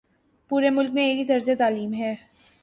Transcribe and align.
پورے 0.49 0.69
ملک 0.69 0.91
میں 0.93 1.03
ایک 1.03 1.17
ہی 1.17 1.25
طرز 1.25 1.49
تعلیم 1.59 1.93
ہے۔ 1.93 2.13